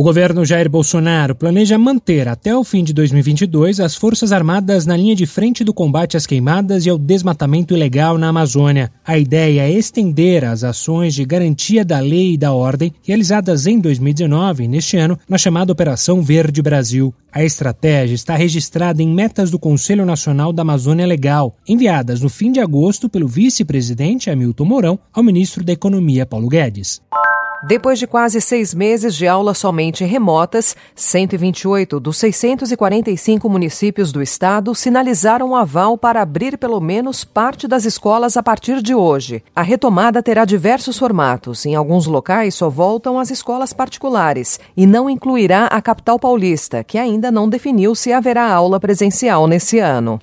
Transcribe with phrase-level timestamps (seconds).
[0.00, 4.96] O governo Jair Bolsonaro planeja manter até o fim de 2022 as Forças Armadas na
[4.96, 8.92] linha de frente do combate às queimadas e ao desmatamento ilegal na Amazônia.
[9.04, 13.80] A ideia é estender as ações de garantia da lei e da ordem realizadas em
[13.80, 17.12] 2019 neste ano na chamada Operação Verde Brasil.
[17.32, 22.52] A estratégia está registrada em metas do Conselho Nacional da Amazônia Legal, enviadas no fim
[22.52, 27.00] de agosto pelo vice-presidente Hamilton Mourão ao ministro da Economia Paulo Guedes.
[27.66, 34.74] Depois de quase seis meses de aulas somente remotas, 128 dos 645 municípios do estado
[34.76, 39.42] sinalizaram aval para abrir pelo menos parte das escolas a partir de hoje.
[39.56, 41.66] A retomada terá diversos formatos.
[41.66, 46.96] Em alguns locais só voltam as escolas particulares e não incluirá a capital paulista, que
[46.96, 50.20] ainda não definiu se haverá aula presencial nesse ano.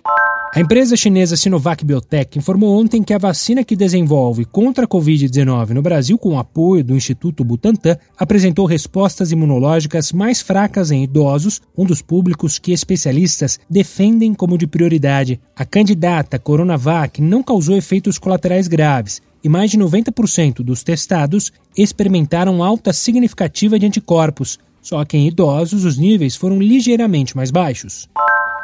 [0.55, 5.71] A empresa chinesa Sinovac Biotech informou ontem que a vacina que desenvolve contra a Covid-19
[5.71, 11.61] no Brasil, com o apoio do Instituto Butantan, apresentou respostas imunológicas mais fracas em idosos,
[11.77, 15.41] um dos públicos que especialistas defendem como de prioridade.
[15.57, 22.63] A candidata Coronavac não causou efeitos colaterais graves e mais de 90% dos testados experimentaram
[22.63, 28.07] alta significativa de anticorpos, só que em idosos os níveis foram ligeiramente mais baixos.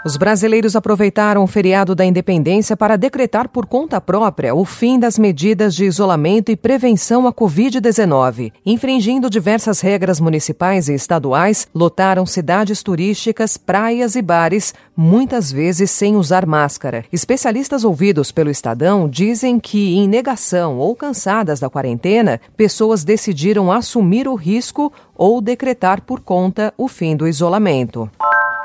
[0.03, 5.19] Os brasileiros aproveitaram o feriado da independência para decretar por conta própria o fim das
[5.19, 8.51] medidas de isolamento e prevenção à Covid-19.
[8.65, 16.15] Infringindo diversas regras municipais e estaduais, lotaram cidades turísticas, praias e bares, muitas vezes sem
[16.15, 17.05] usar máscara.
[17.13, 24.27] Especialistas ouvidos pelo Estadão dizem que, em negação ou cansadas da quarentena, pessoas decidiram assumir
[24.27, 28.09] o risco ou decretar por conta o fim do isolamento.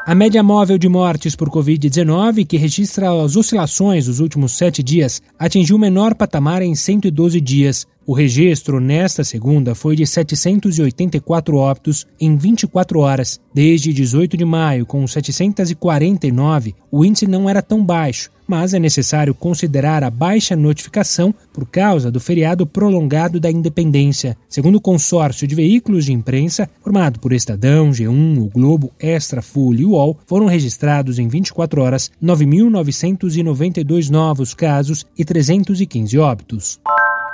[0.08, 5.20] A média móvel de mortes por Covid-19, que registra as oscilações dos últimos sete dias,
[5.36, 7.88] atingiu o menor patamar em 112 dias.
[8.09, 13.41] O registro nesta segunda foi de 784 óbitos em 24 horas.
[13.53, 19.34] Desde 18 de maio, com 749, o índice não era tão baixo, mas é necessário
[19.34, 24.37] considerar a baixa notificação por causa do feriado prolongado da independência.
[24.49, 29.81] Segundo o consórcio de veículos de imprensa, formado por Estadão, G1, o Globo, Extra, Folha
[29.81, 36.78] e UOL, foram registrados em 24 horas 9.992 novos casos e 315 óbitos.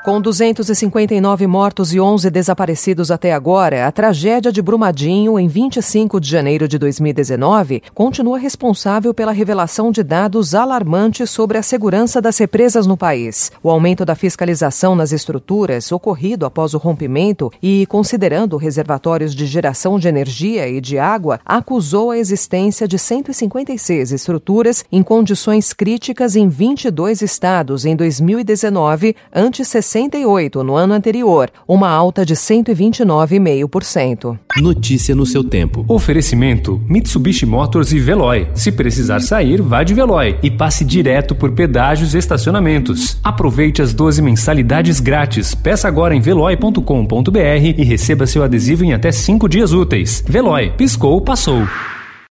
[0.02, 6.28] Com 259 mortos e 11 desaparecidos até agora, a tragédia de Brumadinho, em 25 de
[6.28, 12.84] janeiro de 2019, continua responsável pela revelação de dados alarmantes sobre a segurança das represas
[12.84, 13.52] no país.
[13.62, 20.00] O aumento da fiscalização nas estruturas, ocorrido após o rompimento e considerando reservatórios de geração
[20.00, 26.48] de energia e de água, acusou a existência de 156 estruturas em condições críticas em
[26.48, 34.38] 22 estados em 2019, ante 60 68 no ano anterior, uma alta de 129,5%.
[34.56, 35.84] Notícia no seu tempo.
[35.86, 38.48] Oferecimento: Mitsubishi Motors e Veloy.
[38.54, 43.18] Se precisar sair, vá de Veloy e passe direto por pedágios e estacionamentos.
[43.22, 45.54] Aproveite as 12 mensalidades grátis.
[45.54, 50.24] Peça agora em veloy.com.br e receba seu adesivo em até 5 dias úteis.
[50.26, 51.66] Veloy, piscou, passou.